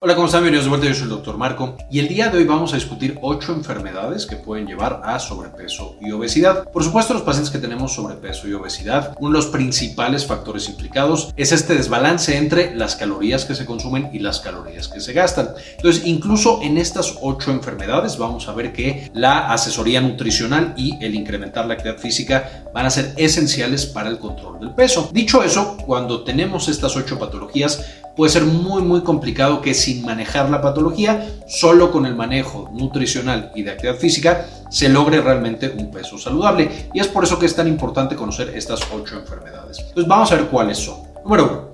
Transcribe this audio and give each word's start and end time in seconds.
Hola, 0.00 0.14
¿cómo 0.14 0.26
están? 0.26 0.42
Bienvenidos 0.42 0.66
de 0.66 0.68
vuelta, 0.68 0.86
yo 0.86 0.94
soy 0.94 1.02
el 1.02 1.08
Dr. 1.08 1.36
Marco 1.36 1.76
y 1.90 1.98
el 1.98 2.06
día 2.06 2.28
de 2.28 2.38
hoy 2.38 2.44
vamos 2.44 2.72
a 2.72 2.76
discutir 2.76 3.18
8 3.20 3.52
enfermedades 3.52 4.26
que 4.26 4.36
pueden 4.36 4.68
llevar 4.68 5.02
a 5.04 5.18
sobrepeso 5.18 5.96
y 6.00 6.12
obesidad. 6.12 6.70
Por 6.70 6.84
supuesto, 6.84 7.14
los 7.14 7.24
pacientes 7.24 7.50
que 7.50 7.58
tenemos 7.58 7.94
sobrepeso 7.94 8.46
y 8.46 8.52
obesidad, 8.52 9.16
uno 9.18 9.30
de 9.30 9.34
los 9.38 9.46
principales 9.46 10.24
factores 10.24 10.68
implicados 10.68 11.34
es 11.36 11.50
este 11.50 11.74
desbalance 11.74 12.36
entre 12.36 12.76
las 12.76 12.94
calorías 12.94 13.44
que 13.44 13.56
se 13.56 13.66
consumen 13.66 14.10
y 14.12 14.20
las 14.20 14.38
calorías 14.38 14.86
que 14.86 15.00
se 15.00 15.12
gastan. 15.14 15.48
Entonces, 15.78 16.06
incluso 16.06 16.60
en 16.62 16.78
estas 16.78 17.16
8 17.20 17.50
enfermedades 17.50 18.18
vamos 18.18 18.46
a 18.46 18.52
ver 18.52 18.72
que 18.72 19.10
la 19.14 19.52
asesoría 19.52 20.00
nutricional 20.00 20.74
y 20.76 20.96
el 21.04 21.16
incrementar 21.16 21.66
la 21.66 21.74
actividad 21.74 21.98
física 21.98 22.62
van 22.72 22.86
a 22.86 22.90
ser 22.90 23.14
esenciales 23.16 23.84
para 23.84 24.10
el 24.10 24.20
control 24.20 24.60
del 24.60 24.70
peso. 24.76 25.10
Dicho 25.12 25.42
eso, 25.42 25.76
cuando 25.78 26.22
tenemos 26.22 26.68
estas 26.68 26.94
8 26.94 27.18
patologías, 27.18 27.84
puede 28.18 28.32
ser 28.32 28.46
muy 28.46 28.82
muy 28.82 29.02
complicado 29.02 29.62
que 29.62 29.74
sin 29.74 30.04
manejar 30.04 30.50
la 30.50 30.60
patología, 30.60 31.24
solo 31.46 31.92
con 31.92 32.04
el 32.04 32.16
manejo 32.16 32.68
nutricional 32.74 33.52
y 33.54 33.62
de 33.62 33.70
actividad 33.70 33.96
física, 33.96 34.48
se 34.70 34.88
logre 34.88 35.20
realmente 35.20 35.72
un 35.78 35.92
peso 35.92 36.18
saludable. 36.18 36.88
Y 36.92 36.98
es 36.98 37.06
por 37.06 37.22
eso 37.22 37.38
que 37.38 37.46
es 37.46 37.54
tan 37.54 37.68
importante 37.68 38.16
conocer 38.16 38.48
estas 38.56 38.80
ocho 38.92 39.20
enfermedades. 39.20 39.78
Entonces 39.78 40.08
vamos 40.08 40.32
a 40.32 40.34
ver 40.34 40.46
cuáles 40.46 40.78
son. 40.78 40.96
Número 41.22 41.44
uno. 41.44 41.68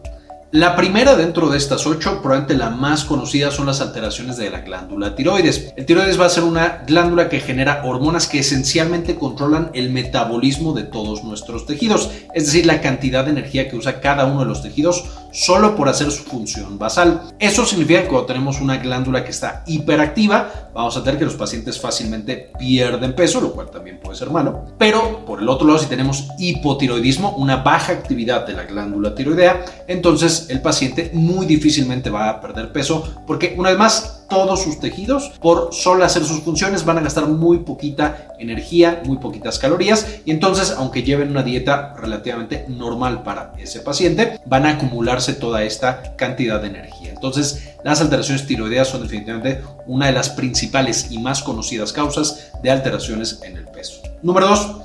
La 0.54 0.76
primera 0.76 1.16
dentro 1.16 1.48
de 1.48 1.58
estas 1.58 1.84
ocho, 1.84 2.20
probablemente 2.22 2.54
la 2.54 2.70
más 2.70 3.04
conocida, 3.04 3.50
son 3.50 3.66
las 3.66 3.80
alteraciones 3.80 4.36
de 4.36 4.50
la 4.50 4.60
glándula 4.60 5.16
tiroides. 5.16 5.72
El 5.76 5.84
tiroides 5.84 6.20
va 6.20 6.26
a 6.26 6.28
ser 6.28 6.44
una 6.44 6.84
glándula 6.86 7.28
que 7.28 7.40
genera 7.40 7.82
hormonas 7.84 8.28
que 8.28 8.38
esencialmente 8.38 9.16
controlan 9.16 9.72
el 9.74 9.90
metabolismo 9.90 10.72
de 10.72 10.84
todos 10.84 11.24
nuestros 11.24 11.66
tejidos, 11.66 12.10
es 12.34 12.46
decir, 12.46 12.66
la 12.66 12.80
cantidad 12.80 13.24
de 13.24 13.32
energía 13.32 13.68
que 13.68 13.74
usa 13.74 14.00
cada 14.00 14.26
uno 14.26 14.40
de 14.40 14.46
los 14.46 14.62
tejidos 14.62 15.04
solo 15.34 15.74
por 15.74 15.88
hacer 15.88 16.10
su 16.10 16.22
función 16.22 16.78
basal. 16.78 17.22
Eso 17.38 17.66
significa 17.66 18.02
que 18.02 18.08
cuando 18.08 18.26
tenemos 18.26 18.60
una 18.60 18.76
glándula 18.76 19.24
que 19.24 19.32
está 19.32 19.64
hiperactiva, 19.66 20.70
vamos 20.72 20.96
a 20.96 21.02
tener 21.02 21.18
que 21.18 21.24
los 21.24 21.34
pacientes 21.34 21.78
fácilmente 21.80 22.52
pierden 22.56 23.14
peso, 23.14 23.40
lo 23.40 23.52
cual 23.52 23.70
también 23.70 23.98
puede 24.00 24.16
ser 24.16 24.30
malo. 24.30 24.66
Pero 24.78 25.24
por 25.26 25.40
el 25.40 25.48
otro 25.48 25.66
lado, 25.66 25.80
si 25.80 25.86
tenemos 25.86 26.28
hipotiroidismo, 26.38 27.34
una 27.36 27.56
baja 27.56 27.92
actividad 27.92 28.46
de 28.46 28.52
la 28.54 28.64
glándula 28.64 29.14
tiroidea, 29.14 29.64
entonces 29.88 30.46
el 30.50 30.62
paciente 30.62 31.10
muy 31.12 31.46
difícilmente 31.46 32.10
va 32.10 32.30
a 32.30 32.40
perder 32.40 32.72
peso 32.72 33.22
porque 33.26 33.54
una 33.58 33.70
vez 33.70 33.78
más 33.78 34.23
todos 34.28 34.62
sus 34.62 34.80
tejidos 34.80 35.32
por 35.40 35.72
solo 35.72 36.04
hacer 36.04 36.24
sus 36.24 36.40
funciones 36.40 36.84
van 36.84 36.98
a 36.98 37.02
gastar 37.02 37.28
muy 37.28 37.58
poquita 37.58 38.28
energía, 38.38 39.02
muy 39.04 39.18
poquitas 39.18 39.58
calorías 39.58 40.06
y 40.24 40.30
entonces 40.30 40.74
aunque 40.76 41.02
lleven 41.02 41.30
una 41.30 41.42
dieta 41.42 41.94
relativamente 41.98 42.66
normal 42.68 43.22
para 43.22 43.52
ese 43.58 43.80
paciente, 43.80 44.40
van 44.46 44.66
a 44.66 44.70
acumularse 44.70 45.34
toda 45.34 45.62
esta 45.62 46.14
cantidad 46.16 46.60
de 46.60 46.68
energía. 46.68 47.10
Entonces 47.10 47.74
las 47.84 48.00
alteraciones 48.00 48.46
tiroideas 48.46 48.88
son 48.88 49.02
definitivamente 49.02 49.62
una 49.86 50.06
de 50.06 50.12
las 50.12 50.30
principales 50.30 51.10
y 51.10 51.18
más 51.18 51.42
conocidas 51.42 51.92
causas 51.92 52.50
de 52.62 52.70
alteraciones 52.70 53.40
en 53.42 53.56
el 53.56 53.66
peso. 53.66 54.00
Número 54.22 54.48
2 54.48 54.84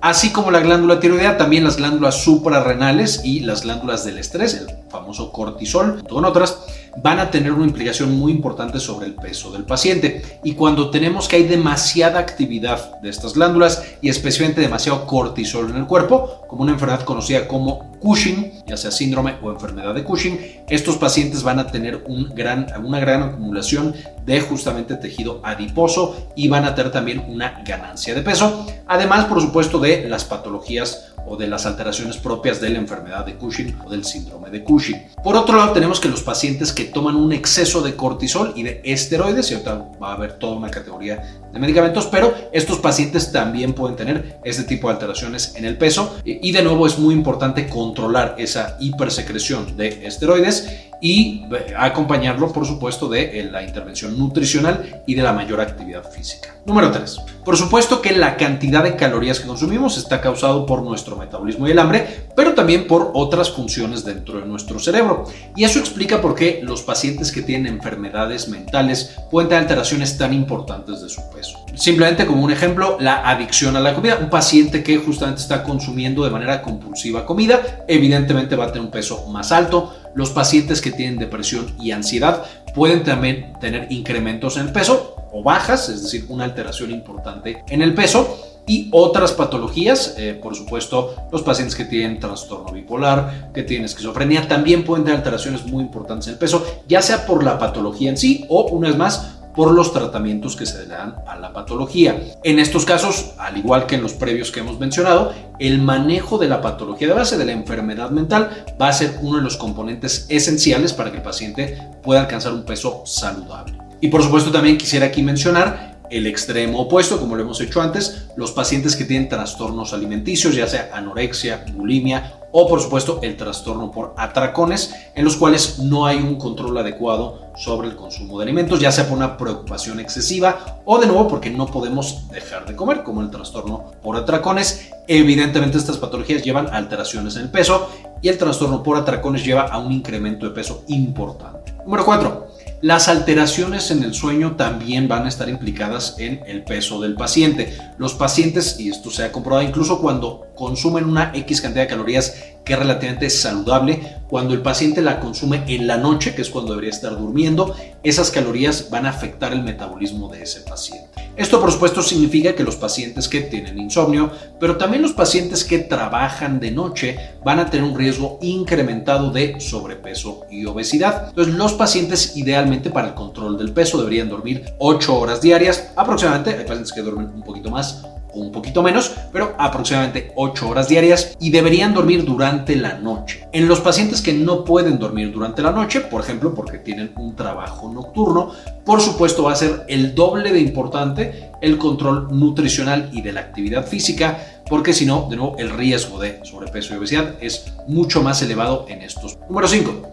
Así 0.00 0.30
como 0.30 0.52
la 0.52 0.60
glándula 0.60 1.00
tiroidea, 1.00 1.36
también 1.38 1.64
las 1.64 1.76
glándulas 1.76 2.22
suprarrenales 2.22 3.22
y 3.24 3.40
las 3.40 3.62
glándulas 3.62 4.04
del 4.04 4.18
estrés, 4.18 4.54
el 4.54 4.68
famoso 4.88 5.32
cortisol, 5.32 6.04
con 6.08 6.24
otras, 6.24 6.58
van 7.02 7.18
a 7.18 7.30
tener 7.30 7.52
una 7.52 7.66
implicación 7.66 8.16
muy 8.18 8.32
importante 8.32 8.80
sobre 8.80 9.06
el 9.06 9.14
peso 9.14 9.50
del 9.50 9.64
paciente. 9.64 10.40
Y 10.42 10.54
cuando 10.54 10.90
tenemos 10.90 11.28
que 11.28 11.36
hay 11.36 11.44
demasiada 11.44 12.18
actividad 12.18 13.00
de 13.00 13.10
estas 13.10 13.34
glándulas 13.34 13.82
y 14.00 14.08
especialmente 14.08 14.60
demasiado 14.60 15.06
cortisol 15.06 15.70
en 15.70 15.76
el 15.76 15.86
cuerpo, 15.86 16.42
como 16.48 16.62
una 16.62 16.72
enfermedad 16.72 17.02
conocida 17.04 17.46
como 17.46 17.92
Cushing, 18.00 18.64
ya 18.66 18.76
sea 18.76 18.90
síndrome 18.90 19.36
o 19.42 19.50
enfermedad 19.50 19.94
de 19.94 20.04
Cushing, 20.04 20.64
estos 20.68 20.96
pacientes 20.96 21.42
van 21.42 21.58
a 21.58 21.66
tener 21.66 22.04
un 22.06 22.34
gran, 22.34 22.66
una 22.84 23.00
gran 23.00 23.22
acumulación 23.22 23.94
de 24.24 24.40
justamente 24.40 24.96
tejido 24.96 25.40
adiposo 25.42 26.28
y 26.36 26.48
van 26.48 26.64
a 26.64 26.74
tener 26.74 26.92
también 26.92 27.24
una 27.28 27.62
ganancia 27.66 28.14
de 28.14 28.22
peso. 28.22 28.66
Además, 28.86 29.26
por 29.26 29.40
supuesto, 29.40 29.78
de 29.78 30.08
las 30.08 30.24
patologías 30.24 31.12
o 31.28 31.36
de 31.36 31.46
las 31.46 31.66
alteraciones 31.66 32.16
propias 32.16 32.60
de 32.60 32.70
la 32.70 32.78
enfermedad 32.78 33.24
de 33.26 33.34
Cushing 33.34 33.76
o 33.84 33.90
del 33.90 34.04
síndrome 34.04 34.50
de 34.50 34.62
Cushing. 34.62 35.08
Por 35.22 35.36
otro 35.36 35.56
lado, 35.56 35.72
tenemos 35.72 36.00
que 36.00 36.08
los 36.08 36.22
pacientes 36.22 36.72
que 36.72 36.84
toman 36.84 37.16
un 37.16 37.32
exceso 37.32 37.80
de 37.82 37.94
cortisol 37.94 38.52
y 38.56 38.62
de 38.62 38.80
esteroides, 38.84 39.50
y 39.50 39.54
ahorita 39.54 39.90
va 40.02 40.10
a 40.10 40.14
haber 40.14 40.34
toda 40.34 40.56
una 40.56 40.70
categoría 40.70 41.42
de 41.52 41.58
medicamentos, 41.58 42.06
pero 42.06 42.34
estos 42.52 42.78
pacientes 42.78 43.32
también 43.32 43.72
pueden 43.72 43.96
tener 43.96 44.38
este 44.44 44.64
tipo 44.64 44.88
de 44.88 44.94
alteraciones 44.94 45.54
en 45.56 45.64
el 45.64 45.78
peso 45.78 46.16
y 46.24 46.52
de 46.52 46.62
nuevo 46.62 46.86
es 46.86 46.98
muy 46.98 47.14
importante 47.14 47.68
controlar 47.68 48.34
esa 48.38 48.76
hipersecreción 48.80 49.76
de 49.76 50.06
esteroides 50.06 50.87
y 51.00 51.44
eh, 51.52 51.74
acompañarlo, 51.76 52.52
por 52.52 52.66
supuesto, 52.66 53.08
de 53.08 53.40
eh, 53.40 53.44
la 53.50 53.62
intervención 53.62 54.18
nutricional 54.18 55.02
y 55.06 55.14
de 55.14 55.22
la 55.22 55.32
mayor 55.32 55.60
actividad 55.60 56.10
física. 56.10 56.56
Número 56.64 56.90
3. 56.90 57.18
Por 57.44 57.56
supuesto 57.56 58.02
que 58.02 58.12
la 58.12 58.36
cantidad 58.36 58.82
de 58.82 58.96
calorías 58.96 59.40
que 59.40 59.46
consumimos 59.46 59.96
está 59.96 60.20
causado 60.20 60.66
por 60.66 60.82
nuestro 60.82 61.16
metabolismo 61.16 61.66
y 61.66 61.70
el 61.70 61.78
hambre, 61.78 62.26
pero 62.36 62.54
también 62.54 62.86
por 62.86 63.12
otras 63.14 63.50
funciones 63.50 64.04
dentro 64.04 64.40
de 64.40 64.46
nuestro 64.46 64.78
cerebro. 64.78 65.24
Y 65.56 65.64
eso 65.64 65.78
explica 65.78 66.20
por 66.20 66.34
qué 66.34 66.60
los 66.62 66.82
pacientes 66.82 67.32
que 67.32 67.42
tienen 67.42 67.74
enfermedades 67.74 68.48
mentales 68.48 69.16
pueden 69.30 69.48
tener 69.48 69.62
alteraciones 69.62 70.18
tan 70.18 70.34
importantes 70.34 71.00
de 71.00 71.08
su 71.08 71.22
peso. 71.30 71.58
Simplemente 71.74 72.26
como 72.26 72.42
un 72.42 72.50
ejemplo, 72.50 72.98
la 73.00 73.28
adicción 73.28 73.76
a 73.76 73.80
la 73.80 73.94
comida. 73.94 74.18
Un 74.20 74.30
paciente 74.30 74.82
que 74.82 74.98
justamente 74.98 75.40
está 75.40 75.62
consumiendo 75.62 76.24
de 76.24 76.30
manera 76.30 76.60
compulsiva 76.60 77.24
comida, 77.24 77.84
evidentemente 77.86 78.56
va 78.56 78.64
a 78.64 78.72
tener 78.72 78.84
un 78.84 78.90
peso 78.90 79.26
más 79.28 79.52
alto 79.52 79.94
los 80.14 80.30
pacientes 80.30 80.80
que 80.80 80.90
tienen 80.90 81.18
depresión 81.18 81.74
y 81.80 81.90
ansiedad 81.90 82.44
pueden 82.74 83.04
también 83.04 83.52
tener 83.60 83.86
incrementos 83.90 84.56
en 84.56 84.66
el 84.66 84.72
peso 84.72 85.16
o 85.32 85.42
bajas, 85.42 85.88
es 85.88 86.02
decir, 86.02 86.26
una 86.28 86.44
alteración 86.44 86.90
importante 86.90 87.62
en 87.68 87.82
el 87.82 87.94
peso. 87.94 88.44
Y 88.66 88.90
otras 88.92 89.32
patologías, 89.32 90.14
eh, 90.18 90.38
por 90.40 90.54
supuesto, 90.54 91.14
los 91.32 91.42
pacientes 91.42 91.74
que 91.74 91.86
tienen 91.86 92.20
trastorno 92.20 92.70
bipolar, 92.70 93.50
que 93.54 93.62
tienen 93.62 93.86
esquizofrenia, 93.86 94.46
también 94.46 94.84
pueden 94.84 95.04
tener 95.04 95.18
alteraciones 95.18 95.64
muy 95.64 95.82
importantes 95.82 96.26
en 96.26 96.34
el 96.34 96.38
peso, 96.38 96.66
ya 96.86 97.00
sea 97.00 97.24
por 97.24 97.42
la 97.42 97.58
patología 97.58 98.10
en 98.10 98.18
sí 98.18 98.44
o, 98.50 98.66
una 98.66 98.88
vez 98.88 98.98
más, 98.98 99.37
por 99.58 99.72
los 99.72 99.92
tratamientos 99.92 100.54
que 100.54 100.66
se 100.66 100.82
le 100.82 100.86
dan 100.86 101.16
a 101.26 101.34
la 101.34 101.52
patología. 101.52 102.16
En 102.44 102.60
estos 102.60 102.84
casos, 102.84 103.32
al 103.38 103.56
igual 103.56 103.86
que 103.86 103.96
en 103.96 104.02
los 104.02 104.12
previos 104.12 104.52
que 104.52 104.60
hemos 104.60 104.78
mencionado, 104.78 105.34
el 105.58 105.82
manejo 105.82 106.38
de 106.38 106.46
la 106.46 106.60
patología 106.60 107.08
de 107.08 107.14
base 107.14 107.36
de 107.36 107.44
la 107.44 107.50
enfermedad 107.50 108.10
mental 108.10 108.66
va 108.80 108.86
a 108.86 108.92
ser 108.92 109.18
uno 109.20 109.38
de 109.38 109.42
los 109.42 109.56
componentes 109.56 110.26
esenciales 110.28 110.92
para 110.92 111.10
que 111.10 111.16
el 111.16 111.24
paciente 111.24 111.76
pueda 112.04 112.20
alcanzar 112.20 112.52
un 112.52 112.62
peso 112.62 113.02
saludable. 113.04 113.76
Y 114.00 114.06
por 114.06 114.22
supuesto 114.22 114.52
también 114.52 114.78
quisiera 114.78 115.06
aquí 115.06 115.24
mencionar 115.24 115.87
el 116.10 116.26
extremo 116.26 116.80
opuesto, 116.80 117.18
como 117.18 117.36
lo 117.36 117.42
hemos 117.42 117.60
hecho 117.60 117.80
antes, 117.80 118.26
los 118.36 118.52
pacientes 118.52 118.96
que 118.96 119.04
tienen 119.04 119.28
trastornos 119.28 119.92
alimenticios, 119.92 120.54
ya 120.54 120.66
sea 120.66 120.90
anorexia, 120.92 121.64
bulimia 121.72 122.34
o 122.50 122.66
por 122.66 122.80
supuesto 122.80 123.20
el 123.22 123.36
trastorno 123.36 123.90
por 123.90 124.14
atracones, 124.16 124.94
en 125.14 125.24
los 125.24 125.36
cuales 125.36 125.78
no 125.80 126.06
hay 126.06 126.16
un 126.16 126.36
control 126.36 126.78
adecuado 126.78 127.50
sobre 127.56 127.88
el 127.88 127.96
consumo 127.96 128.38
de 128.38 128.44
alimentos, 128.44 128.80
ya 128.80 128.92
sea 128.92 129.08
por 129.08 129.18
una 129.18 129.36
preocupación 129.36 130.00
excesiva 130.00 130.80
o 130.84 130.98
de 130.98 131.06
nuevo 131.06 131.28
porque 131.28 131.50
no 131.50 131.66
podemos 131.66 132.28
dejar 132.30 132.66
de 132.66 132.76
comer, 132.76 133.02
como 133.02 133.20
el 133.20 133.30
trastorno 133.30 133.92
por 134.02 134.16
atracones. 134.16 134.90
Evidentemente 135.06 135.78
estas 135.78 135.98
patologías 135.98 136.42
llevan 136.42 136.72
alteraciones 136.72 137.36
en 137.36 137.42
el 137.42 137.50
peso 137.50 137.90
y 138.22 138.28
el 138.28 138.38
trastorno 138.38 138.82
por 138.82 138.96
atracones 138.96 139.44
lleva 139.44 139.62
a 139.62 139.78
un 139.78 139.92
incremento 139.92 140.46
de 140.46 140.52
peso 140.52 140.84
importante. 140.88 141.74
Número 141.84 142.04
4. 142.04 142.47
Las 142.80 143.08
alteraciones 143.08 143.90
en 143.90 144.04
el 144.04 144.14
sueño 144.14 144.54
también 144.54 145.08
van 145.08 145.24
a 145.24 145.28
estar 145.28 145.48
implicadas 145.48 146.14
en 146.18 146.42
el 146.46 146.62
peso 146.62 147.00
del 147.00 147.14
paciente. 147.14 147.76
Los 147.98 148.14
pacientes, 148.14 148.78
y 148.78 148.88
esto 148.88 149.10
se 149.10 149.24
ha 149.24 149.32
comprobado 149.32 149.66
incluso 149.66 150.00
cuando 150.00 150.46
consumen 150.54 151.04
una 151.04 151.32
X 151.34 151.60
cantidad 151.60 151.82
de 151.82 151.88
calorías 151.88 152.36
que 152.68 152.74
es 152.74 152.78
relativamente 152.78 153.30
saludable, 153.30 154.18
cuando 154.28 154.52
el 154.52 154.60
paciente 154.60 155.00
la 155.00 155.20
consume 155.20 155.64
en 155.66 155.86
la 155.86 155.96
noche, 155.96 156.34
que 156.34 156.42
es 156.42 156.50
cuando 156.50 156.72
debería 156.72 156.90
estar 156.90 157.18
durmiendo, 157.18 157.74
esas 158.02 158.30
calorías 158.30 158.90
van 158.90 159.06
a 159.06 159.08
afectar 159.08 159.54
el 159.54 159.62
metabolismo 159.62 160.28
de 160.28 160.42
ese 160.42 160.60
paciente. 160.60 161.08
Esto 161.34 161.60
por 161.60 161.72
supuesto 161.72 162.02
significa 162.02 162.54
que 162.54 162.64
los 162.64 162.76
pacientes 162.76 163.26
que 163.26 163.40
tienen 163.40 163.78
insomnio, 163.78 164.30
pero 164.60 164.76
también 164.76 165.02
los 165.02 165.12
pacientes 165.12 165.64
que 165.64 165.78
trabajan 165.78 166.60
de 166.60 166.72
noche 166.72 167.16
van 167.42 167.58
a 167.58 167.70
tener 167.70 167.88
un 167.88 167.96
riesgo 167.96 168.38
incrementado 168.42 169.30
de 169.30 169.58
sobrepeso 169.60 170.42
y 170.50 170.66
obesidad. 170.66 171.28
Entonces 171.30 171.54
los 171.54 171.72
pacientes 171.72 172.36
idealmente 172.36 172.90
para 172.90 173.08
el 173.08 173.14
control 173.14 173.56
del 173.56 173.72
peso 173.72 173.98
deberían 173.98 174.28
dormir 174.28 174.64
8 174.78 175.18
horas 175.18 175.40
diarias 175.40 175.90
aproximadamente. 175.96 176.50
Hay 176.50 176.64
pacientes 176.64 176.92
que 176.92 177.00
duermen 177.00 177.30
un 177.32 177.42
poquito 177.42 177.70
más, 177.70 178.02
un 178.38 178.52
poquito 178.52 178.82
menos, 178.82 179.12
pero 179.32 179.54
aproximadamente 179.58 180.32
8 180.36 180.68
horas 180.68 180.88
diarias 180.88 181.36
y 181.40 181.50
deberían 181.50 181.94
dormir 181.94 182.24
durante 182.24 182.76
la 182.76 182.98
noche. 182.98 183.48
En 183.52 183.68
los 183.68 183.80
pacientes 183.80 184.20
que 184.20 184.32
no 184.32 184.64
pueden 184.64 184.98
dormir 184.98 185.32
durante 185.32 185.62
la 185.62 185.72
noche, 185.72 186.00
por 186.00 186.22
ejemplo, 186.22 186.54
porque 186.54 186.78
tienen 186.78 187.12
un 187.16 187.34
trabajo 187.34 187.90
nocturno, 187.92 188.52
por 188.84 189.00
supuesto 189.00 189.44
va 189.44 189.52
a 189.52 189.56
ser 189.56 189.84
el 189.88 190.14
doble 190.14 190.52
de 190.52 190.60
importante 190.60 191.50
el 191.60 191.76
control 191.78 192.28
nutricional 192.30 193.10
y 193.12 193.22
de 193.22 193.32
la 193.32 193.40
actividad 193.40 193.86
física, 193.86 194.62
porque 194.68 194.92
si 194.92 195.06
no, 195.06 195.26
de 195.28 195.36
nuevo, 195.36 195.56
el 195.58 195.70
riesgo 195.70 196.18
de 196.20 196.40
sobrepeso 196.44 196.94
y 196.94 196.98
obesidad 196.98 197.34
es 197.40 197.72
mucho 197.86 198.22
más 198.22 198.42
elevado 198.42 198.86
en 198.88 199.02
estos. 199.02 199.38
Número 199.48 199.66
5 199.66 200.07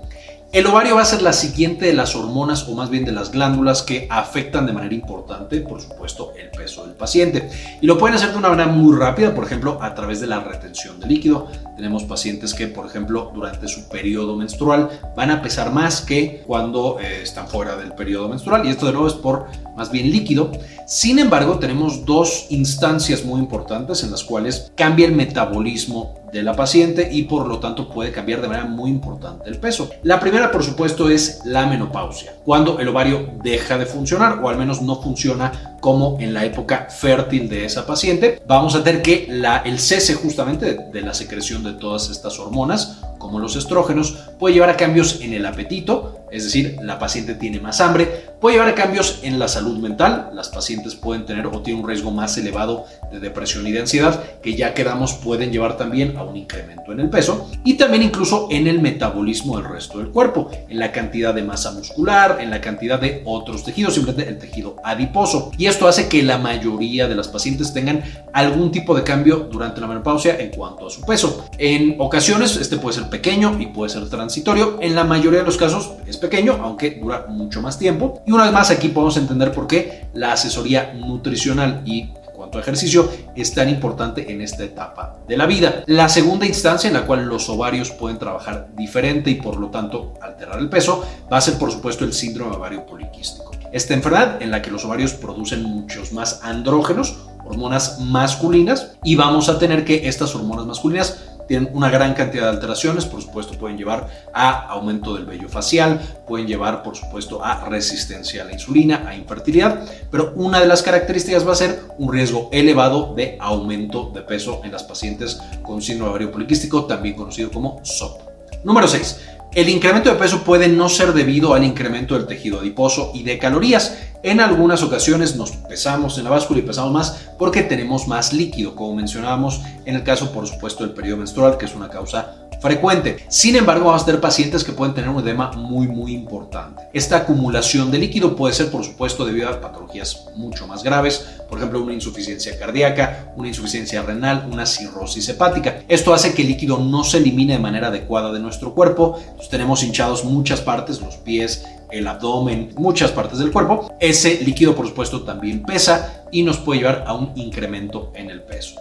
El 0.56 0.68
ovario 0.68 0.96
va 0.96 1.02
a 1.02 1.06
ser 1.06 1.22
la 1.22 1.34
siguiente 1.34 1.86
de 1.86 1.92
las 1.92 2.16
hormonas 2.16 2.66
o 2.69 2.75
más 2.75 2.90
bien 2.90 3.04
de 3.04 3.12
las 3.12 3.30
glándulas 3.30 3.84
que 3.84 4.07
afectan 4.10 4.66
de 4.66 4.72
manera 4.72 4.96
importante, 4.96 5.60
por 5.60 5.81
supuesto, 5.81 6.31
el 6.42 6.50
peso 6.50 6.86
del 6.86 6.96
paciente. 6.96 7.50
Y 7.81 7.86
lo 7.86 7.98
pueden 7.98 8.16
hacer 8.16 8.31
de 8.31 8.38
una 8.38 8.48
manera 8.48 8.69
muy 8.69 8.98
rápida, 8.98 9.36
por 9.36 9.44
ejemplo, 9.44 9.78
a 9.81 9.94
través 9.94 10.22
de 10.22 10.28
la 10.28 10.40
retención 10.40 10.98
de 11.02 11.07
líquido. 11.07 11.50
Tenemos 11.75 12.04
pacientes 12.04 12.54
que, 12.54 12.68
por 12.68 12.86
ejemplo, 12.86 13.31
durante 13.33 13.68
su 13.68 13.88
periodo 13.89 14.36
menstrual 14.36 14.89
van 15.16 15.31
a 15.31 15.42
pesar 15.42 15.72
más 15.72 16.01
que 16.01 16.44
cuando 16.48 17.00
eh, 17.00 17.22
están 17.24 17.48
fuera 17.48 17.75
del 17.75 17.94
periodo 17.94 18.30
menstrual. 18.30 18.66
Y 18.66 18.69
esto 18.69 18.86
de 18.86 18.94
nuevo 18.94 19.07
es 19.07 19.13
por 19.13 19.48
más 19.75 19.92
bien 19.92 20.10
líquido. 20.10 20.51
Sin 20.88 21.19
embargo, 21.19 21.60
tenemos 21.60 22.06
dos 22.06 22.48
instancias 22.50 23.25
muy 23.25 23.39
importantes 23.39 24.04
en 24.04 24.12
las 24.12 24.24
cuales 24.24 24.72
cambia 24.75 25.06
el 25.06 25.13
metabolismo 25.13 26.16
de 26.31 26.44
la 26.44 26.54
paciente 26.54 27.10
y 27.12 27.24
por 27.24 27.48
lo 27.48 27.60
tanto 27.60 27.89
puede 27.89 28.12
cambiar 28.12 28.42
de 28.42 28.50
manera 28.50 28.68
muy 28.68 28.89
importante 28.89 29.50
el 29.50 29.57
peso. 29.57 29.89
La 30.04 30.19
primera, 30.19 30.51
por 30.51 30.63
supuesto, 30.63 31.10
es 31.10 31.42
la 31.45 31.66
menopausia, 31.66 32.36
cuando 32.44 32.80
el 32.80 32.89
ovario 32.89 33.36
deja 33.42 33.77
de 33.77 33.86
funcionar 33.86 34.39
o 34.44 34.50
al 34.50 34.57
menos 34.57 34.81
no 34.81 35.01
funciona 35.01 35.75
como 35.86 36.18
en 36.20 36.34
la 36.34 36.44
época 36.44 36.88
fértil 36.90 37.48
de 37.48 37.64
esa 37.64 37.86
paciente. 37.86 38.42
Vamos 38.48 38.74
a 38.74 38.84
tener 38.84 39.04
que 39.04 39.28
el 39.66 39.78
cese 39.78 40.16
justamente 40.16 40.80
de 40.92 41.02
la 41.02 41.14
secreción 41.14 41.64
de 41.64 41.74
todas 41.74 42.10
estas 42.10 42.40
hormonas, 42.40 43.02
como 43.20 43.38
los 43.38 43.56
estrógenos, 43.56 44.18
puede 44.40 44.56
llevar 44.56 44.72
a 44.72 44.78
cambios 44.78 45.22
en 45.22 45.34
el 45.34 45.46
apetito, 45.46 46.25
es 46.36 46.44
decir, 46.44 46.76
la 46.82 47.00
paciente 47.00 47.34
tiene 47.36 47.60
más 47.60 47.80
hambre, 47.80 48.26
puede 48.42 48.56
llevar 48.56 48.70
a 48.70 48.76
cambios 48.76 49.20
en 49.24 49.40
la 49.40 49.48
salud 49.48 49.78
mental, 49.80 50.32
las 50.34 50.50
pacientes 50.50 50.96
pueden 50.96 51.26
tener 51.26 51.48
o 51.48 51.62
tienen 51.62 51.84
un 51.84 51.90
riesgo 51.90 52.12
más 52.12 52.38
elevado 52.38 52.86
de 53.10 53.20
depresión 53.20 53.66
y 53.66 53.72
de 53.72 53.80
ansiedad, 53.80 54.22
que 54.42 54.56
ya 54.56 54.74
quedamos 54.74 55.14
pueden 55.14 55.52
llevar 55.52 55.78
también 55.78 56.18
a 56.18 56.24
un 56.24 56.36
incremento 56.36 56.92
en 56.92 57.00
el 57.00 57.10
peso 57.10 57.50
y 57.64 57.76
también 57.76 58.04
incluso 58.04 58.48
en 58.52 58.68
el 58.68 58.82
metabolismo 58.82 59.58
del 59.58 59.70
resto 59.70 60.00
del 60.00 60.10
cuerpo, 60.10 60.52
en 60.70 60.78
la 60.78 60.92
cantidad 60.92 61.34
de 61.34 61.44
masa 61.44 61.72
muscular, 61.72 62.40
en 62.42 62.50
la 62.50 62.60
cantidad 62.60 63.00
de 63.00 63.22
otros 63.26 63.64
tejidos, 63.64 63.94
simplemente 63.94 64.30
el 64.30 64.38
tejido 64.38 64.76
adiposo. 64.84 65.52
Y 65.58 65.68
esto 65.68 65.88
hace 65.88 66.10
que 66.10 66.22
la 66.22 66.38
mayoría 66.38 67.08
de 67.08 67.16
las 67.16 67.30
pacientes 67.30 67.74
tengan 67.74 68.04
algún 68.34 68.72
tipo 68.72 68.94
de 68.94 69.04
cambio 69.04 69.48
durante 69.50 69.80
la 69.80 69.88
menopausia 69.88 70.38
en 70.38 70.50
cuanto 70.50 70.88
a 70.88 70.90
su 70.90 71.02
peso. 71.02 71.46
En 71.58 71.96
ocasiones 72.00 72.58
este 72.58 72.78
puede 72.78 72.98
ser 73.00 73.10
pequeño 73.10 73.58
y 73.60 73.68
puede 73.68 73.90
ser 73.90 74.10
transitorio, 74.10 74.78
en 74.82 74.96
la 74.96 75.06
mayoría 75.06 75.40
de 75.40 75.46
los 75.46 75.58
casos 75.58 75.94
pequeño, 76.25 76.60
aunque 76.62 76.92
dura 76.92 77.25
mucho 77.30 77.62
más 77.62 77.77
tiempo. 77.77 78.22
Y 78.25 78.31
una 78.31 78.44
vez 78.45 78.54
más 78.54 78.72
aquí 78.72 78.89
podemos 78.89 79.18
entender 79.18 79.51
por 79.51 79.68
qué 79.68 80.07
la 80.13 80.33
asesoría 80.33 80.94
nutricional 80.94 81.81
y 81.86 82.10
cuanto 82.36 82.57
a 82.57 82.62
ejercicio 82.62 83.10
es 83.36 83.54
tan 83.54 83.69
importante 83.69 84.31
en 84.31 84.42
esta 84.42 84.63
etapa 84.63 85.18
de 85.27 85.38
la 85.38 85.45
vida. 85.45 85.83
La 85.88 86.10
segunda 86.10 86.45
instancia 86.45 86.88
en 86.88 86.94
la 86.94 87.06
cual 87.06 87.25
los 87.25 87.50
ovarios 87.50 87.92
pueden 87.92 88.19
trabajar 88.19 88.68
diferente 88.75 89.30
y 89.30 89.36
por 89.36 89.57
lo 89.57 89.69
tanto 89.69 90.13
alterar 90.22 90.60
el 90.60 90.69
peso 90.69 91.04
va 91.31 91.38
a 91.38 91.42
ser 91.42 91.57
por 91.57 91.72
supuesto 91.72 92.04
el 92.04 92.13
síndrome 92.13 92.56
ovario 92.56 92.86
poliquístico. 92.86 93.51
Esta 93.72 93.94
enfermedad 93.94 94.42
en 94.42 94.51
la 94.51 94.62
que 94.62 94.72
los 94.72 94.86
ovarios 94.86 95.13
producen 95.13 95.63
muchos 95.63 96.12
más 96.13 96.42
andrógenos, 96.44 97.18
hormonas 97.45 98.00
masculinas, 98.00 98.92
y 99.04 99.16
vamos 99.16 99.50
a 99.50 99.60
tener 99.60 99.83
que 99.86 100.07
estas 100.07 100.33
hormonas 100.36 100.66
masculinas 100.66 101.35
tienen 101.47 101.69
una 101.74 101.89
gran 101.89 102.13
cantidad 102.13 102.44
de 102.44 102.50
alteraciones, 102.50 103.06
por 103.06 103.21
supuesto 103.21 103.57
pueden 103.57 103.77
llevar 103.77 104.07
a 104.33 104.68
aumento 104.68 105.15
del 105.15 105.25
vello 105.25 105.50
facial, 105.50 106.00
pueden 106.27 106.47
llevar 106.47 106.83
por 106.83 106.95
supuesto 106.95 107.44
a 107.44 107.65
resistencia 107.69 108.44
a 108.44 108.45
la 108.45 108.53
insulina, 108.53 109.07
a 109.07 109.15
infertilidad, 109.15 109.86
pero 110.12 110.33
una 110.36 110.59
de 110.59 110.68
las 110.68 110.81
características 110.81 111.47
va 111.47 111.53
a 111.53 111.56
ser 111.56 111.81
un 111.97 112.12
riesgo 112.12 112.50
elevado 112.51 113.13
de 113.15 113.38
aumento 113.39 114.12
de 114.13 114.21
peso 114.21 114.62
en 114.63 114.71
las 114.71 114.83
pacientes 114.83 115.39
con 115.62 115.81
síndrome 115.81 116.12
ovario 116.12 116.31
poliquístico, 116.31 116.86
también 116.86 117.15
conocido 117.15 117.51
como 117.51 117.80
SOP. 117.83 118.21
Número 118.63 118.88
6. 118.88 119.35
El 119.56 119.69
incremento 119.69 120.10
de 120.10 120.18
peso 120.18 120.44
puede 120.44 120.68
no 120.68 120.90
ser 120.90 121.13
debido 121.13 121.54
al 121.54 121.63
incremento 121.63 122.16
del 122.16 122.28
tejido 122.28 122.60
adiposo 122.60 123.12
y 123.13 123.24
de 123.24 123.38
calorías. 123.38 123.98
En 124.22 124.42
algunas 124.42 124.84
ocasiones 124.84 125.38
nos 125.38 125.52
pesamos 125.52 126.18
en 126.18 126.25
la 126.25 126.30
báscula 126.30 126.60
y 126.60 126.63
pesamos 126.63 126.92
más 126.92 127.30
porque 127.40 127.63
tenemos 127.63 128.06
más 128.06 128.34
líquido, 128.34 128.75
como 128.75 128.96
mencionábamos 128.96 129.62
en 129.86 129.96
el 129.96 130.04
caso, 130.04 130.34
por 130.34 130.46
supuesto, 130.46 130.84
del 130.84 130.94
periodo 130.94 131.19
menstrual, 131.19 131.57
que 131.57 131.68
es 131.68 131.74
una 131.74 131.88
causa 131.88 132.36
frecuente. 132.65 133.17
Sin 133.29 133.56
embargo, 133.56 133.85
vamos 133.85 134.01
a 134.01 134.06
tener 134.06 134.19
pacientes 134.19 134.63
que 134.63 134.71
pueden 134.71 134.95
tener 134.95 135.12
un 135.12 135.21
edema 135.21 135.51
muy, 135.51 135.88
muy 135.88 136.15
importante. 136.15 136.81
Esta 136.94 137.17
acumulación 137.17 137.91
de 137.91 138.00
líquido 138.00 138.35
puede 138.35 138.56
ser, 138.56 138.71
por 138.71 138.83
supuesto, 138.83 139.23
debido 139.23 139.47
a 139.47 139.62
patologías 139.62 140.25
mucho 140.35 140.65
más 140.65 140.81
graves, 140.81 141.27
por 141.47 141.59
ejemplo, 141.59 141.83
una 141.83 141.94
insuficiencia 141.94 142.57
cardíaca, 142.57 143.33
una 143.35 143.50
insuficiencia 143.50 144.01
renal, 144.01 144.50
una 144.51 144.65
cirrosis 144.65 145.29
hepática. 145.29 145.83
Esto 145.88 146.12
hace 146.12 146.33
que 146.33 146.41
el 146.41 146.47
líquido 146.47 146.79
no 146.79 147.03
se 147.03 147.17
elimine 147.17 147.53
de 147.53 147.59
manera 147.59 147.89
adecuada 147.89 148.33
de 148.33 148.39
nuestro 148.39 148.73
cuerpo. 148.73 149.19
tenemos 149.51 149.83
hinchados 149.83 150.25
muchas 150.25 150.62
partes, 150.62 151.00
los 151.01 151.17
pies, 151.17 151.65
el 151.91 152.07
abdomen, 152.07 152.73
muchas 152.77 153.12
partes 153.12 153.38
del 153.38 153.51
cuerpo. 153.51 153.94
Ese 154.00 154.41
líquido, 154.44 154.75
por 154.75 154.88
supuesto, 154.88 155.21
también 155.21 155.62
pesa 155.62 156.23
y 156.31 156.41
nos 156.41 156.57
puede 156.57 156.79
llevar 156.79 157.03
a 157.06 157.13
un 157.13 157.31
incremento 157.35 158.12
en 158.15 158.31
el 158.31 158.41
peso. 158.41 158.75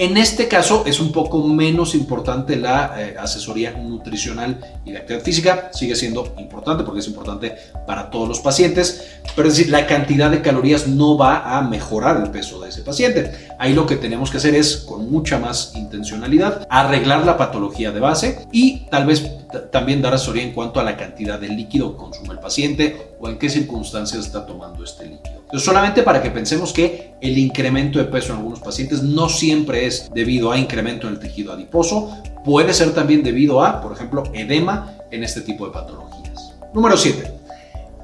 En 0.00 0.16
este 0.16 0.46
caso 0.46 0.84
es 0.86 1.00
un 1.00 1.10
poco 1.10 1.42
menos 1.42 1.96
importante 1.96 2.54
la 2.54 2.94
eh, 2.96 3.16
asesoría 3.18 3.72
nutricional 3.72 4.60
y 4.84 4.92
de 4.92 4.98
actividad 4.98 5.24
física. 5.24 5.70
Sigue 5.72 5.96
siendo 5.96 6.34
importante 6.38 6.84
porque 6.84 7.00
es 7.00 7.08
importante 7.08 7.56
para 7.84 8.08
todos 8.08 8.28
los 8.28 8.38
pacientes, 8.38 9.18
pero 9.34 9.48
es 9.48 9.56
decir, 9.56 9.72
la 9.72 9.88
cantidad 9.88 10.30
de 10.30 10.40
calorías 10.40 10.86
no 10.86 11.18
va 11.18 11.58
a 11.58 11.62
mejorar 11.62 12.22
el 12.22 12.30
peso 12.30 12.60
de 12.60 12.68
ese 12.68 12.82
paciente. 12.82 13.48
Ahí 13.58 13.74
lo 13.74 13.86
que 13.86 13.96
tenemos 13.96 14.30
que 14.30 14.36
hacer 14.36 14.54
es, 14.54 14.76
con 14.76 15.10
mucha 15.10 15.40
más 15.40 15.72
intencionalidad, 15.74 16.64
arreglar 16.70 17.26
la 17.26 17.36
patología 17.36 17.90
de 17.90 17.98
base 17.98 18.46
y 18.52 18.86
tal 18.90 19.04
vez 19.04 19.28
también 19.70 20.02
dar 20.02 20.14
asesoría 20.14 20.42
en 20.42 20.52
cuanto 20.52 20.80
a 20.80 20.84
la 20.84 20.96
cantidad 20.96 21.38
de 21.38 21.48
líquido 21.48 21.92
que 21.92 21.98
consume 21.98 22.34
el 22.34 22.40
paciente 22.40 23.14
o 23.20 23.28
en 23.28 23.38
qué 23.38 23.48
circunstancias 23.48 24.26
está 24.26 24.46
tomando 24.46 24.84
este 24.84 25.04
líquido. 25.04 25.40
Entonces, 25.40 25.64
solamente 25.64 26.02
para 26.02 26.22
que 26.22 26.30
pensemos 26.30 26.72
que 26.72 27.14
el 27.20 27.38
incremento 27.38 27.98
de 27.98 28.04
peso 28.04 28.32
en 28.32 28.38
algunos 28.38 28.60
pacientes 28.60 29.02
no 29.02 29.28
siempre 29.28 29.86
es 29.86 30.10
debido 30.12 30.52
a 30.52 30.58
incremento 30.58 31.06
en 31.06 31.14
el 31.14 31.20
tejido 31.20 31.52
adiposo, 31.52 32.16
puede 32.44 32.74
ser 32.74 32.92
también 32.92 33.22
debido 33.22 33.64
a, 33.64 33.80
por 33.80 33.92
ejemplo, 33.92 34.24
edema 34.34 34.94
en 35.10 35.24
este 35.24 35.40
tipo 35.40 35.66
de 35.66 35.72
patologías. 35.72 36.52
Número 36.74 36.96
7. 36.96 37.38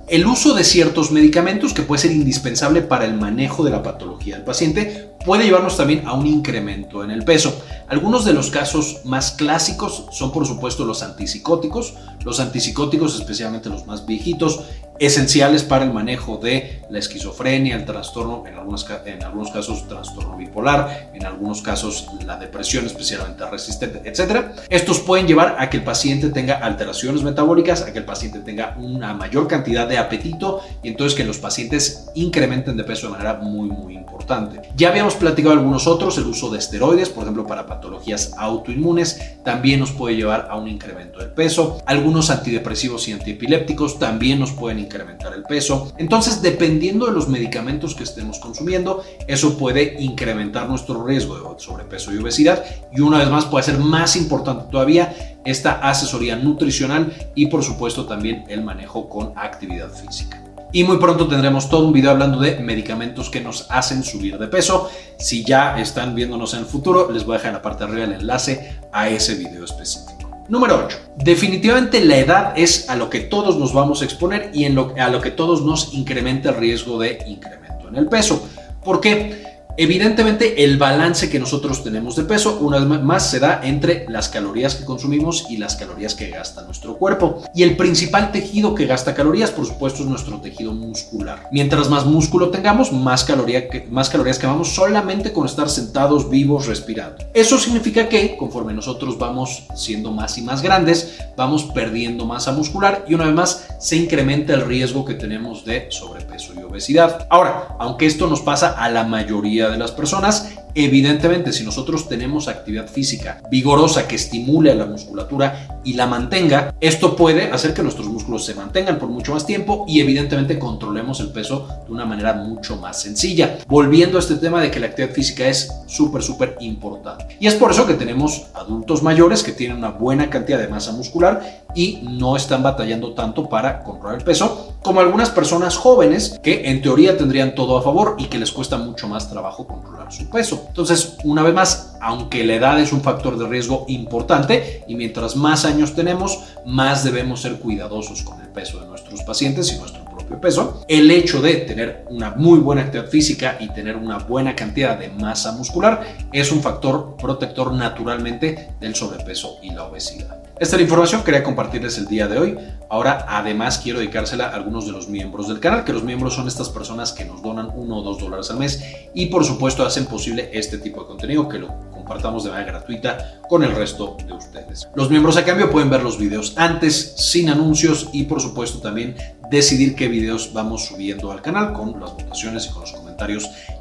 El 0.07 0.27
uso 0.27 0.55
de 0.55 0.65
ciertos 0.65 1.11
medicamentos 1.11 1.73
que 1.73 1.83
puede 1.83 2.03
ser 2.03 2.13
indispensable 2.13 2.83
para 2.83 3.07
el 3.07 3.15
manejo 3.15 3.65
de 3.65 3.71
la 3.71 3.83
patología 3.83 4.37
del 4.37 4.45
paciente 4.45 5.11
puede 5.25 5.45
llevarnos 5.45 5.79
también 5.79 6.07
a 6.07 6.13
un 6.13 6.27
incremento 6.27 7.03
en 7.03 7.11
el 7.11 7.25
peso. 7.25 7.65
Algunos 7.87 8.25
de 8.25 8.33
los 8.33 8.51
casos 8.51 9.01
más 9.05 9.33
clásicos 9.33 10.07
son 10.11 10.33
por 10.33 10.47
supuesto 10.47 10.87
los 10.87 11.03
antipsicóticos, 11.03 11.95
los 12.25 12.41
antipsicóticos 12.41 13.15
especialmente 13.15 13.69
los 13.69 13.87
más 13.87 14.07
viejitos, 14.07 14.61
esenciales 14.99 15.63
para 15.63 15.85
el 15.85 15.93
manejo 15.93 16.37
de 16.37 16.83
la 16.89 16.99
esquizofrenia, 16.99 17.77
el 17.77 17.85
trastorno, 17.85 18.45
en 18.47 18.55
algunos, 18.55 18.87
en 19.05 19.23
algunos 19.25 19.51
casos 19.51 19.89
trastorno 19.89 20.37
bipolar, 20.37 21.11
en 21.13 21.25
algunos 21.27 21.63
casos 21.63 22.07
la 22.25 22.37
depresión 22.37 22.87
especialmente 22.87 23.45
resistente, 23.51 24.03
etc. 24.05 24.53
Estos 24.69 25.01
pueden 25.01 25.27
llevar 25.27 25.57
a 25.59 25.71
que 25.71 25.79
el 25.79 25.85
paciente 25.85 26.31
tenga 26.31 26.55
alteraciones 26.55 27.23
metabólicas, 27.23 27.83
a 27.83 27.93
que 27.93 27.99
el 27.99 28.05
paciente 28.05 28.41
tenga 28.41 28.77
una 28.79 29.15
mayor 29.15 29.49
cantidad 29.49 29.89
de 29.89 29.99
apetito 29.99 30.61
y 30.83 30.89
entonces 30.89 31.17
que 31.17 31.25
los 31.25 31.39
pacientes 31.39 32.07
incrementen 32.15 32.77
de 32.77 32.85
peso 32.85 33.07
de 33.07 33.13
manera 33.13 33.35
muy 33.35 33.69
muy 33.69 33.95
importante. 33.97 34.61
Ya 34.77 34.91
habíamos 34.91 35.15
platicado 35.15 35.55
algunos 35.55 35.87
otros, 35.87 36.17
el 36.19 36.27
uso 36.27 36.51
de 36.51 36.59
esteroides, 36.59 37.09
por 37.09 37.25
ejemplo 37.25 37.47
para 37.47 37.67
patologías 37.67 38.33
autoinmunes, 38.37 39.43
también 39.43 39.81
nos 39.81 39.91
puede 39.91 40.17
llevar 40.17 40.49
a 40.51 40.57
un 40.57 40.69
incremento 40.69 41.19
del 41.19 41.31
peso. 41.31 41.83
Algunos 41.87 42.31
antidepresivos 42.31 43.09
y 43.09 43.13
antiepilépticos 43.13 43.99
también 43.99 44.39
nos 44.39 44.53
pueden 44.53 44.84
incrementar 44.85 45.35
el 45.35 45.43
peso. 45.43 45.93
Entonces, 45.99 46.41
dependiendo 46.41 47.07
de 47.07 47.13
los 47.13 47.29
medicamentos 47.29 47.95
que 47.95 48.05
estemos 48.05 48.39
consumiendo, 48.39 49.03
eso 49.27 49.59
puede 49.59 49.97
incrementar 50.01 50.69
nuestro 50.69 51.05
riesgo 51.05 51.37
de 51.37 51.61
sobrepeso 51.61 52.13
y 52.13 52.19
obesidad. 52.19 52.65
Y 52.93 53.01
una 53.01 53.19
vez 53.19 53.29
más, 53.29 53.45
puede 53.47 53.65
ser 53.65 53.79
más 53.79 54.17
importante 54.17 54.67
todavía 54.71 55.15
esta 55.45 55.73
asesoría 55.73 56.37
nutricional 56.37 57.13
y 57.35 57.47
por 57.47 57.63
supuesto 57.63 58.07
también 58.07 58.45
el 58.49 58.63
manejo 58.63 59.09
con 59.09 59.33
actividad 59.37 59.91
física. 59.91 60.41
Y 60.73 60.83
muy 60.83 60.99
pronto 60.99 61.29
tendremos 61.29 61.71
todo 61.71 61.87
un 61.87 61.93
video 61.93 62.11
hablando 62.11 62.41
de 62.41 62.59
medicamentos 62.59 63.31
que 63.31 63.41
nos 63.41 63.71
hacen 63.71 64.03
subir 64.03 64.39
de 64.39 64.49
peso. 64.49 64.91
Si 65.19 65.45
ya 65.45 65.79
están 65.79 66.17
viéndonos 66.17 66.53
en 66.55 66.61
el 66.61 66.67
futuro, 66.67 67.13
les 67.13 67.25
voy 67.25 67.35
a 67.35 67.39
dejar 67.39 67.51
en 67.51 67.55
la 67.55 67.63
parte 67.63 67.85
de 67.85 67.91
arriba 67.91 68.07
el 68.07 68.21
enlace 68.21 68.81
a 68.93 69.09
ese 69.09 69.37
video 69.37 69.65
específico. 69.65 70.14
Número 70.49 70.85
8. 70.87 70.99
Definitivamente 71.17 72.05
la 72.05 72.19
edad 72.19 72.53
es 72.57 72.91
a 72.91 72.97
lo 72.97 73.09
que 73.09 73.21
todos 73.21 73.57
nos 73.57 73.73
vamos 73.73 74.03
a 74.03 74.05
exponer 74.05 74.51
y 74.53 74.67
a 74.67 75.09
lo 75.09 75.21
que 75.23 75.31
todos 75.31 75.63
nos 75.63 75.95
incrementa 75.95 76.51
el 76.51 76.57
riesgo 76.57 76.99
de 76.99 77.19
incremento 77.27 77.89
en 77.89 77.97
el 77.97 78.07
peso. 78.07 78.47
¿Por 78.85 79.01
qué? 79.01 79.54
Evidentemente, 79.77 80.63
el 80.63 80.79
balance 80.79 81.29
que 81.29 81.41
nosotros 81.41 81.83
tenemos 81.83 82.15
de 82.15 82.23
peso, 82.23 82.59
una 82.61 82.79
vez 82.79 83.03
más, 83.03 83.29
se 83.29 83.41
da 83.41 83.61
entre 83.65 84.07
las 84.09 84.29
calorías 84.29 84.77
que 84.77 84.85
consumimos 84.85 85.47
y 85.49 85.57
las 85.57 85.75
calorías 85.75 86.15
que 86.15 86.31
gasta 86.31 86.63
nuestro 86.63 86.97
cuerpo. 86.97 87.43
Y 87.55 87.65
el 87.65 87.77
principal 87.77 88.31
tejido 88.31 88.75
que 88.75 88.87
gasta 88.87 89.15
calorías, 89.15 89.51
por 89.51 89.67
supuesto, 89.67 90.03
es 90.03 90.09
nuestro 90.09 90.41
tejido 90.41 90.73
muscular. 90.73 91.49
Mientras 91.51 91.91
más 91.91 92.07
músculo 92.07 92.51
tengamos, 92.51 92.93
más, 92.93 93.25
caloría 93.25 93.65
más 93.91 94.11
calorías 94.11 94.39
quemamos 94.39 94.75
solamente 94.75 95.33
con 95.33 95.47
estar 95.47 95.69
sentados, 95.69 96.31
vivos, 96.31 96.67
respirando. 96.67 97.25
Eso 97.35 97.59
significa 97.59 98.09
que 98.09 98.37
conforme 98.37 98.73
nosotros 98.73 99.19
vamos 99.19 99.65
siendo 99.75 100.13
más 100.13 100.39
y 100.39 100.43
más 100.43 100.63
grandes, 100.63 101.19
vamos 101.37 101.65
perdiendo 101.65 102.27
masa 102.27 102.53
muscular 102.53 103.05
y 103.09 103.15
una 103.15 103.27
vez 103.27 103.35
más 103.35 103.67
se 103.81 103.97
incrementa 103.97 104.55
el 104.55 104.67
riesgo 104.67 105.05
que 105.05 105.15
tenemos 105.15 105.65
de 105.65 105.89
sobrepeso 105.91 106.53
y 106.55 106.63
obesidad. 106.63 107.27
Ahora, 107.29 107.77
aunque 107.79 108.07
esto 108.07 108.29
nos 108.29 108.41
pasa 108.41 108.71
a 108.71 108.89
la 108.89 109.05
mayoría 109.05 109.64
de 109.71 109.79
las 109.79 109.93
personas. 109.93 110.64
Evidentemente, 110.77 111.53
si 111.53 111.63
nosotros 111.63 112.09
tenemos 112.09 112.49
actividad 112.49 112.89
física 112.89 113.41
vigorosa 113.51 114.09
que 114.09 114.17
estimule 114.17 114.73
a 114.73 114.75
la 114.75 114.87
musculatura 114.87 115.81
y 115.85 115.93
la 115.93 116.07
mantenga, 116.07 116.75
esto 116.81 117.15
puede 117.15 117.53
hacer 117.53 117.75
que 117.75 117.83
nuestros 117.83 118.09
músculos 118.09 118.45
se 118.45 118.55
mantengan 118.55 118.99
por 118.99 119.09
mucho 119.09 119.33
más 119.33 119.47
tiempo 119.47 119.85
y 119.87 120.01
evidentemente 120.01 120.59
controlemos 120.59 121.21
el 121.21 121.31
peso 121.31 121.69
de 121.87 121.93
una 121.93 122.05
manera 122.05 122.33
mucho 122.35 122.77
más 122.77 123.01
sencilla. 123.01 123.59
Volviendo 123.69 124.19
a 124.19 124.21
este 124.21 124.35
tema 124.37 124.61
de 124.61 124.71
que 124.71 124.81
la 124.81 124.87
actividad 124.87 125.15
física 125.15 125.47
es 125.47 125.73
súper, 125.87 126.23
súper 126.23 126.57
importante. 126.61 127.37
Y 127.39 127.47
es 127.47 127.55
por 127.55 127.71
eso 127.71 127.87
que 127.87 127.95
tenemos 127.95 128.47
adultos 128.55 129.03
mayores 129.03 129.45
que 129.45 129.53
tienen 129.53 129.77
una 129.77 129.91
buena 129.91 130.29
cantidad 130.29 130.59
de 130.59 130.69
masa 130.69 130.93
muscular 130.93 131.65
y 131.75 132.01
no 132.03 132.37
están 132.37 132.63
batallando 132.63 133.15
tanto 133.15 133.49
para 133.49 133.83
controlar 133.83 134.19
el 134.19 134.25
peso, 134.25 134.75
como 134.83 135.01
algunas 135.01 135.31
personas 135.31 135.77
jóvenes 135.77 136.39
que 136.43 136.71
en 136.71 136.83
teoría 136.83 137.17
tendrían 137.17 137.55
todo 137.55 137.79
a 137.79 137.83
favor 137.83 138.17
y 138.19 138.27
que 138.27 138.39
les 138.39 138.53
cuesta 138.53 138.77
mucho 138.77 139.09
más 139.09 139.31
trabajo 139.31 139.67
controlar 139.67 140.13
su 140.13 140.29
peso. 140.31 140.64
Entonces, 140.67 141.17
una 141.25 141.43
vez 141.43 141.55
más, 141.55 141.97
aunque 142.01 142.45
la 142.45 142.55
edad 142.55 142.81
es 142.81 142.93
un 142.93 143.01
factor 143.01 143.39
de 143.39 143.47
riesgo 143.47 143.85
importante 143.89 144.85
y 144.87 144.95
mientras 144.95 145.37
más 145.37 145.65
años 145.65 145.95
tenemos, 145.95 146.39
más 146.67 147.05
debemos 147.05 147.41
ser 147.41 147.59
cuidadosos 147.59 148.23
con 148.23 148.41
el 148.41 148.49
peso 148.49 148.81
de 148.81 148.87
nuestros 148.87 149.23
pacientes 149.23 149.73
y 149.73 149.79
nuestro 149.79 150.05
propio 150.05 150.41
peso. 150.41 150.85
El 150.89 151.11
hecho 151.11 151.41
de 151.41 151.55
tener 151.57 152.05
una 152.11 152.31
muy 152.31 152.59
buena 152.59 152.83
actividad 152.83 153.09
física 153.09 153.57
y 153.61 153.69
tener 153.69 153.97
una 153.97 154.19
buena 154.19 154.55
cantidad 154.55 154.99
de 154.99 155.09
masa 155.09 155.53
muscular 155.53 156.05
es 156.33 156.53
un 156.53 156.61
factor 156.61 157.17
protector 157.17 157.73
naturalmente 157.73 158.75
del 158.81 158.95
sobrepeso 158.95 159.59
y 159.63 159.71
la 159.71 159.85
obesidad. 159.85 160.44
Esta 160.61 160.77
es 160.77 160.81
la 160.81 160.85
información 160.85 161.21
que 161.21 161.27
quería 161.27 161.43
compartirles 161.43 161.99
el 161.99 162.07
día 162.07 162.29
de 162.29 162.39
hoy. 162.39 162.57
Ahora, 162.89 163.27
además, 163.29 163.81
quiero 163.83 163.99
dedicársela 163.99 164.47
a 164.47 164.55
algunos 164.55 164.87
de 164.87 164.93
los 164.93 165.09
miembros 165.09 165.49
del 165.49 165.59
canal, 165.59 165.83
que 165.83 165.93
los 165.93 166.05
miembros 166.05 166.35
son 166.35 166.47
estas 166.47 166.69
personas 166.69 167.13
que 167.13 167.25
nos 167.25 167.43
donan 167.43 167.71
uno 167.75 167.97
o 167.97 168.03
dos 168.03 168.21
dólares 168.21 168.53
al 168.53 168.59
mes 168.59 168.81
y, 169.15 169.27
por 169.27 169.45
supuesto, 169.45 169.85
hacen 169.85 170.07
posible 170.07 170.51
este 170.53 170.79
tipo 170.79 171.01
de 171.01 171.09
contenido 171.09 171.49
que 171.49 171.59
lo 171.59 171.91
compartamos 171.91 172.45
de 172.45 172.51
manera 172.51 172.71
gratuita 172.71 173.41
con 173.49 173.65
el 173.65 173.75
resto 173.75 174.17
de 174.25 174.33
ustedes. 174.33 174.87
Los 174.95 175.11
miembros 175.11 175.37
a 175.37 175.45
cambio 175.45 175.73
pueden 175.73 175.91
ver 175.91 176.05
los 176.05 176.19
videos 176.19 176.55
antes, 176.57 177.15
sin 177.17 177.49
anuncios 177.49 178.11
y, 178.13 178.23
por 178.23 178.41
supuesto, 178.41 178.79
también 178.79 179.17
decidir 179.51 179.97
qué 179.97 180.07
videos 180.07 180.53
vamos 180.53 180.85
subiendo 180.85 181.33
al 181.33 181.43
canal 181.43 181.73
con 181.73 181.99
las 182.01 182.13
votaciones 182.13 182.67
y 182.67 182.71
con 182.71 182.83
los 182.83 182.93
comentarios 182.93 183.04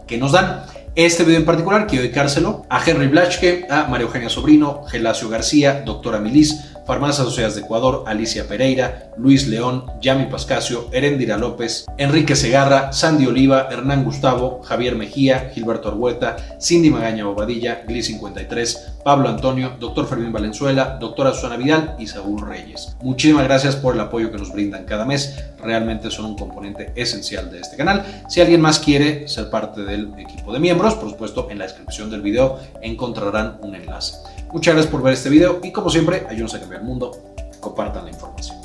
que 0.08 0.18
nos 0.18 0.32
dan. 0.32 0.64
Este 0.96 1.24
video 1.24 1.40
en 1.40 1.46
particular 1.46 1.88
quiero 1.88 2.04
dedicárselo 2.04 2.66
a 2.70 2.84
Henry 2.86 3.08
Blachke, 3.08 3.66
a 3.70 3.86
María 3.86 4.06
Eugenia 4.06 4.30
Sobrino, 4.30 4.84
Gelacio 4.84 5.28
García, 5.28 5.82
Doctora 5.84 6.20
Milis, 6.20 6.73
Farmacias 6.86 7.22
Asociadas 7.22 7.56
de 7.56 7.62
Ecuador, 7.62 8.04
Alicia 8.08 8.48
Pereira, 8.48 9.12
Luis 9.18 9.48
León, 9.48 9.86
Yami 10.02 10.26
Pascasio, 10.26 10.90
Erendira 10.92 11.38
López, 11.38 11.86
Enrique 11.98 12.36
Segarra, 12.36 12.92
Sandy 12.92 13.26
Oliva, 13.26 13.68
Hernán 13.72 14.04
Gustavo, 14.04 14.62
Javier 14.64 14.96
Mejía, 14.96 15.52
Gilberto 15.54 15.90
Argueta, 15.90 16.38
Cindy 16.60 16.90
Magaña 16.90 17.26
Bobadilla, 17.26 17.84
Gli 17.88 18.02
53, 18.02 18.94
Pablo 19.04 19.30
Antonio, 19.30 19.74
Doctor 19.80 20.08
Fermín 20.08 20.32
Valenzuela, 20.32 20.98
Doctora 21.00 21.34
Susana 21.34 21.58
Vidal 21.58 21.96
y 22.00 22.08
Saúl 22.08 22.42
Reyes. 22.42 22.96
Muchísimas 23.02 23.44
gracias 23.46 23.76
por 23.76 23.96
el 23.96 24.02
apoyo 24.02 24.32
que 24.32 24.38
nos 24.38 24.52
brindan 24.52 24.86
cada 24.86 25.06
mes. 25.06 25.44
Realmente 25.62 26.12
son 26.12 26.26
un 26.26 26.38
componente 26.38 26.92
esencial 26.96 27.50
de 27.52 27.60
este 27.60 27.78
canal. 27.78 28.04
Si 28.28 28.42
alguien 28.42 28.62
más 28.62 28.80
quiere 28.80 29.28
ser 29.28 29.50
parte 29.50 29.84
del 29.84 30.14
equipo 30.18 30.52
de 30.52 30.60
miembros, 30.60 30.96
por 30.96 31.10
supuesto, 31.10 31.48
en 31.50 31.60
la 31.60 31.66
descripción 31.66 32.10
del 32.10 32.22
video 32.22 32.60
encontrarán 32.82 33.58
un 33.62 33.76
enlace. 33.76 34.16
Muchas 34.54 34.76
gracias 34.76 34.92
por 34.92 35.02
ver 35.02 35.14
este 35.14 35.32
video 35.32 35.60
y 35.64 35.72
como 35.72 35.90
siempre, 35.90 36.28
ayúdenos 36.30 36.54
a 36.54 36.60
cambiar 36.60 36.82
el 36.82 36.88
mundo. 36.88 37.12
Compartan 37.60 38.06
la 38.06 38.12
información. 38.12 38.63